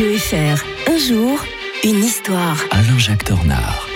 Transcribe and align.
Radio 0.00 0.16
FR. 0.16 0.64
Un 0.90 0.96
jour, 0.96 1.44
une 1.84 2.02
histoire. 2.02 2.56
Alain-Jacques 2.70 3.24
Tornard. 3.26 3.86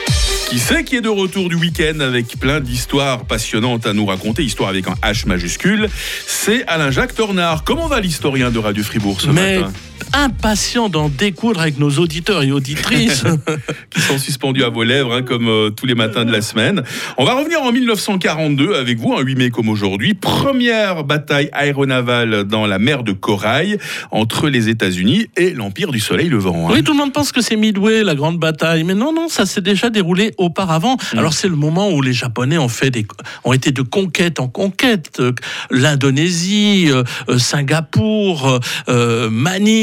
Qui 0.51 0.59
c'est 0.59 0.85
qui 0.85 0.97
est 0.97 1.01
de 1.01 1.09
retour 1.09 1.49
du 1.49 1.55
week-end 1.55 1.99
avec 2.01 2.39
plein 2.39 2.61
d'histoires 2.61 3.25
passionnantes 3.25 3.87
à 3.87 3.95
nous 3.95 4.05
raconter, 4.05 4.43
histoire 4.43 4.69
avec 4.69 4.87
un 4.87 4.97
H 5.03 5.27
majuscule, 5.27 5.89
c'est 6.27 6.63
Alain-Jacques 6.67 7.15
Tornard. 7.15 7.65
Comment 7.65 7.87
va 7.87 8.01
l'historien 8.01 8.51
de 8.51 8.59
Radio 8.59 8.85
Fribourg 8.85 9.19
ce 9.19 9.29
Mais 9.31 9.61
matin? 9.61 9.73
Impatient 10.13 10.89
d'en 10.89 11.09
découdre 11.09 11.61
avec 11.61 11.79
nos 11.79 11.91
auditeurs 11.91 12.43
et 12.43 12.53
auditrices. 12.53 13.25
Qui 13.91 14.01
sont 14.01 14.19
suspendus 14.19 14.65
à 14.65 14.69
vos 14.69 14.85
lèvres, 14.85 15.13
hein, 15.15 15.23
comme 15.23 15.49
euh, 15.49 15.71
tous 15.71 15.87
les 15.87 15.95
matins 15.95 16.25
de 16.25 16.33
la 16.33 16.43
semaine. 16.43 16.83
On 17.19 17.25
va 17.25 17.35
revenir 17.35 17.61
en 17.63 17.73
1942 17.73 18.75
avec 18.75 18.99
vous, 18.99 19.15
un 19.15 19.21
8 19.21 19.35
mai 19.37 19.51
comme 19.51 19.69
aujourd'hui. 19.69 20.15
Première 20.15 21.05
bataille 21.05 21.49
aéronavale 21.53 22.45
dans 22.45 22.67
la 22.67 22.79
mer 22.79 23.03
de 23.03 23.13
Corail 23.13 23.79
entre 24.11 24.49
les 24.49 24.69
États-Unis 24.69 25.27
et 25.37 25.51
l'Empire 25.51 25.91
du 25.91 26.01
Soleil 26.01 26.29
Levant. 26.29 26.69
hein. 26.69 26.73
oui, 26.75 26.83
tout 26.83 26.93
le 26.93 26.99
monde 26.99 27.13
pense 27.13 27.33
que 27.33 27.41
c'est 27.41 27.57
Midway, 27.57 28.03
la 28.03 28.15
grande 28.15 28.39
bataille. 28.39 28.85
Mais 28.85 28.95
non, 28.95 29.13
non, 29.13 29.29
ça 29.29 29.47
s'est 29.47 29.61
déjà 29.61 29.91
déroulé 29.91 30.33
auparavant. 30.39 30.97
Mm. 31.13 31.19
Alors 31.19 31.33
c'est 31.33 31.49
le 31.49 31.57
moment 31.57 31.91
où 31.91 32.03
les 32.03 32.13
Japonais 32.13 32.59
ont, 32.59 32.69
fait 32.69 32.91
des, 32.91 33.07
ont 33.45 33.53
été 33.53 33.73
de 33.73 33.83
conquête 33.83 34.41
en 34.41 34.49
conquête. 34.49 35.19
Euh, 35.21 35.33
L'Indonésie, 35.71 36.91
euh, 36.91 37.39
Singapour, 37.39 38.49
euh, 38.49 38.59
euh, 38.89 39.29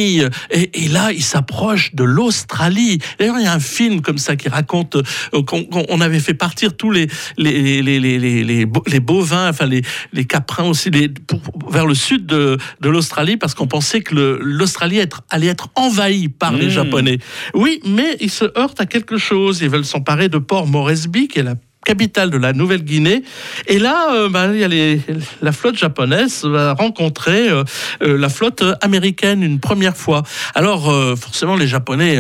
Et, 0.01 0.85
et 0.85 0.87
là, 0.89 1.11
ils 1.11 1.23
s'approchent 1.23 1.93
de 1.95 2.03
l'Australie. 2.03 2.99
D'ailleurs, 3.19 3.37
il 3.39 3.43
y 3.43 3.47
a 3.47 3.53
un 3.53 3.59
film 3.59 4.01
comme 4.01 4.17
ça 4.17 4.35
qui 4.35 4.49
raconte 4.49 4.95
euh, 4.95 5.43
qu'on 5.43 5.63
qu'on- 5.65 5.85
on 5.89 6.01
avait 6.01 6.19
fait 6.19 6.33
partir 6.33 6.75
tous 6.75 6.91
les, 6.91 7.07
les, 7.37 7.81
les, 7.81 7.99
les, 7.99 8.19
les, 8.19 8.43
les 8.43 8.65
bo- 8.65 8.83
les 8.87 8.99
bovins, 8.99 9.49
enfin 9.49 9.65
les, 9.65 9.81
caprins 10.25 10.63
aussi, 10.65 10.89
pour- 11.27 11.41
vers 11.71 11.85
le 11.85 11.93
sud 11.95 12.25
de, 12.25 12.57
de 12.81 12.89
l'Australie 12.89 13.37
parce 13.37 13.53
qu'on 13.53 13.67
pensait 13.67 14.01
que 14.01 14.39
l'Australie 14.41 14.97
être- 14.99 15.21
allait 15.29 15.47
être 15.47 15.69
envahie 15.75 16.27
par 16.29 16.53
les 16.53 16.67
Mmh. 16.67 16.69
Japonais. 16.69 17.17
Oui, 17.53 17.79
mais 17.85 18.17
ils 18.21 18.31
se 18.31 18.45
heurtent 18.57 18.79
à 18.81 18.85
quelque 18.85 19.17
chose. 19.17 19.61
Ils 19.61 19.69
veulent 19.69 19.85
s'emparer 19.85 20.29
de 20.29 20.37
Port 20.37 20.67
Moresby, 20.67 21.27
qui 21.27 21.39
est 21.39 21.43
la 21.43 21.55
capitale 21.85 22.29
de 22.29 22.37
la 22.37 22.53
Nouvelle-Guinée. 22.53 23.23
Et 23.67 23.79
là, 23.79 24.07
euh, 24.13 24.29
il 24.53 24.59
y 24.59 24.63
a 24.63 24.67
les- 24.67 25.01
la 25.41 25.51
flotte 25.51 25.77
japonaise 25.77 26.43
va 26.45 26.73
rencontrer 26.73 27.49
euh, 27.49 27.63
euh, 28.03 28.17
la 28.17 28.29
flotte 28.29 28.63
américaine 28.81 29.41
une 29.43 29.59
première 29.59 29.97
fois. 29.97 30.23
Alors, 30.55 30.89
euh, 30.91 31.15
forcément, 31.15 31.55
les 31.55 31.67
Japonais, 31.67 32.19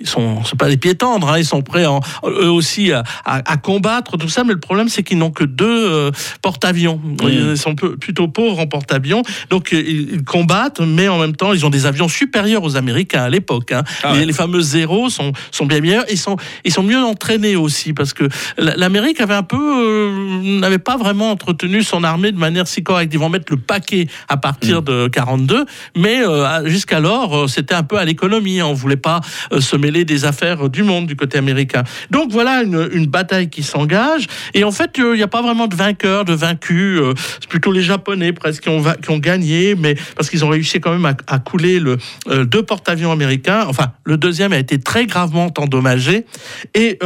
ils 0.00 0.06
sont, 0.08 0.44
c'est 0.44 0.58
pas 0.58 0.68
des 0.68 0.76
pieds 0.76 0.94
tendres, 0.94 1.28
hein, 1.30 1.38
ils 1.38 1.44
sont 1.44 1.62
prêts, 1.62 1.86
en- 1.86 2.00
eux 2.24 2.50
aussi, 2.50 2.92
à, 2.92 3.02
à- 3.24 3.52
à 3.52 3.56
combattre 3.56 4.16
tout 4.16 4.28
ça. 4.28 4.44
Mais 4.44 4.52
le 4.52 4.60
problème, 4.60 4.88
c'est 4.88 5.02
qu'ils 5.02 5.18
n'ont 5.18 5.30
que 5.30 5.44
deux 5.44 6.10
porte-avions. 6.42 7.00
Ils 7.52 7.58
sont 7.58 7.74
plutôt 7.74 8.28
pauvres 8.28 8.58
en 8.60 8.66
porte-avions, 8.66 9.22
donc 9.50 9.70
ils, 9.72 10.12
ils 10.14 10.24
combattent, 10.24 10.80
mais 10.80 11.08
en 11.08 11.18
même 11.18 11.34
temps, 11.36 11.52
ils 11.52 11.64
ont 11.66 11.70
des 11.70 11.86
avions 11.86 12.08
supérieurs 12.08 12.62
aux 12.62 12.76
Américains 12.76 13.22
à 13.22 13.30
l'époque. 13.30 13.72
hein. 13.72 13.82
Ah 14.02 14.14
les 14.24 14.32
fameux 14.32 14.60
zéros 14.60 15.10
sont, 15.10 15.32
sont 15.50 15.66
bien 15.66 15.80
meilleurs. 15.80 16.04
Ils 16.10 16.18
sont, 16.18 16.36
ils 16.64 16.72
sont 16.72 16.82
mieux 16.82 16.98
entraînés 17.02 17.56
aussi 17.56 17.92
parce 17.92 18.12
que 18.12 18.28
la- 18.58 18.76
l'Amérique 18.84 19.18
avait 19.22 19.32
un 19.34 19.42
peu, 19.42 19.56
euh, 19.56 20.60
n'avait 20.60 20.78
pas 20.78 20.98
vraiment 20.98 21.30
entretenu 21.30 21.82
son 21.82 22.04
armée 22.04 22.32
de 22.32 22.36
manière 22.38 22.66
si 22.68 22.82
correcte. 22.82 23.14
Ils 23.14 23.18
vont 23.18 23.30
mettre 23.30 23.46
le 23.50 23.56
paquet 23.56 24.08
à 24.28 24.36
partir 24.36 24.82
Mm. 24.82 24.84
de 24.84 25.08
42, 25.08 25.64
mais 25.96 26.20
euh, 26.20 26.66
jusqu'alors, 26.68 27.34
euh, 27.44 27.46
c'était 27.46 27.74
un 27.74 27.82
peu 27.82 27.96
à 27.96 28.04
l'économie. 28.04 28.60
On 28.60 28.74
voulait 28.74 28.98
pas 28.98 29.22
se 29.58 29.74
mêler 29.76 30.04
des 30.04 30.26
affaires 30.26 30.68
du 30.68 30.82
monde 30.82 31.06
du 31.06 31.16
côté 31.16 31.38
américain. 31.38 31.82
Donc 32.10 32.30
voilà 32.30 32.62
une, 32.62 32.90
une 32.92 33.06
bataille 33.06 33.48
qui 33.48 33.62
s'engage. 33.62 34.26
Et 34.52 34.64
en 34.64 34.70
fait, 34.70 34.90
il 34.98 35.12
n'y 35.14 35.22
a 35.22 35.28
pas 35.28 35.40
vraiment 35.40 35.66
de 35.66 35.74
vainqueur, 35.74 36.26
de 36.26 36.34
vaincu. 36.34 37.00
C'est 37.40 37.48
plutôt 37.48 37.72
les 37.72 37.82
Japonais 37.82 38.32
presque 38.34 38.64
qui 38.64 38.68
ont, 38.68 38.80
va- 38.80 38.96
qui 38.96 39.10
ont 39.10 39.18
gagné, 39.18 39.74
mais 39.76 39.94
parce 40.14 40.28
qu'ils 40.28 40.44
ont 40.44 40.50
réussi 40.50 40.78
quand 40.80 40.92
même 40.92 41.06
à, 41.06 41.14
à 41.26 41.38
couler 41.38 41.80
le, 41.80 41.96
deux 42.44 42.62
porte-avions 42.62 43.12
américains. 43.12 43.64
Enfin, 43.66 43.92
le 44.04 44.18
deuxième 44.18 44.52
a 44.52 44.58
été 44.58 44.78
très 44.78 45.06
gravement 45.06 45.50
endommagé. 45.56 46.26
Et 46.74 46.98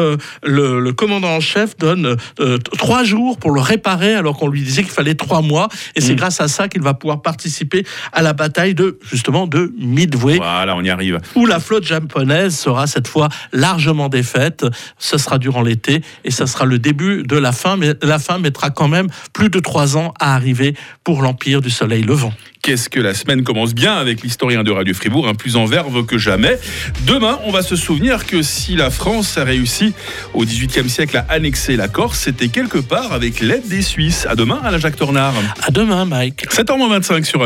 le, 0.43 0.81
le 0.81 0.93
commandant 0.93 1.29
en 1.37 1.41
chef 1.41 1.68
donne 1.77 2.17
euh, 2.41 2.59
trois 2.79 3.05
jours 3.05 3.37
pour 3.39 3.51
le 3.51 3.61
réparer, 3.61 4.15
alors 4.15 4.37
qu'on 4.37 4.49
lui 4.49 4.63
disait 4.63 4.83
qu'il 4.83 4.93
fallait 4.93 5.15
trois 5.15 5.43
mois. 5.43 5.69
Et 5.95 6.01
c'est 6.01 6.13
Mm. 6.15 6.17
grâce 6.17 6.41
à 6.41 6.49
ça 6.49 6.69
qu'il 6.69 6.83
va 6.83 6.95
pouvoir 6.95 7.23
participer 7.23 7.85
à 8.13 8.23
la 8.23 8.33
bataille 8.33 8.75
de 8.75 8.99
justement 9.11 9.47
de 9.47 9.73
Midway 9.79 10.37
Voilà, 10.37 10.75
on 10.77 10.83
y 10.83 10.91
arrive. 10.91 11.21
où 11.35 11.47
la 11.47 11.61
flotte 11.61 11.85
japonaise 11.85 12.57
sera 12.57 12.87
cette 12.87 13.09
fois 13.09 13.29
largement 13.53 14.09
défaite. 14.09 14.65
Ce 14.99 15.19
sera 15.19 15.39
durant 15.39 15.63
l'été 15.63 16.03
et 16.25 16.31
ça 16.31 16.47
sera 16.47 16.65
le 16.65 16.79
début 16.79 17.23
de 17.25 17.37
la 17.37 17.53
fin, 17.53 17.77
mais 17.77 17.95
la 18.03 18.19
fin 18.19 18.39
mettra 18.39 18.71
quand 18.71 18.89
même 18.89 19.09
plus 19.33 19.51
de 19.51 19.61
trois 19.61 19.97
ans 19.97 20.15
à 20.21 20.35
arriver 20.35 20.75
pour 21.05 21.23
l'Empire 21.23 21.61
du 21.61 21.71
Soleil 21.71 22.03
Levant. 22.03 22.33
Qu'est-ce 22.69 22.91
que 22.91 23.01
la 23.01 23.15
semaine 23.15 23.45
commence 23.45 23.75
bien 23.75 23.95
avec 23.95 24.21
l'historien 24.21 24.63
de 24.63 24.71
Radio 24.71 24.93
Fribourg, 24.93 25.27
un 25.27 25.35
plus 25.35 25.57
en 25.57 25.65
verve 25.65 26.05
que 26.05 26.19
jamais. 26.19 26.59
Demain, 27.07 27.39
on 27.47 27.51
va 27.51 27.63
se 27.63 27.77
souvenir 27.77 28.27
que 28.27 28.43
si 28.43 28.77
la 28.77 28.91
France 28.91 29.39
a 29.39 29.45
réussi 29.45 29.95
au 30.35 30.45
XVIIIe 30.45 30.91
siècle 30.91 31.17
à 31.17 31.25
annexer 31.31 31.77
la 31.77 31.89
Corse, 31.89 32.19
c'était 32.19 32.49
quelque 32.49 32.77
part 32.77 33.15
avec 33.15 33.41
l'aide 33.41 33.67
des 33.69 33.81
Suisses. 33.81 34.27
À 34.29 34.37
demain, 34.37 34.61
à 34.63 34.71
la 34.71 34.77
Jacques 34.77 34.97
Tornard. 34.97 35.33
À 35.63 35.71
demain, 35.71 36.05
Mike. 36.05 36.45
7h25 36.51 37.25
sur 37.25 37.37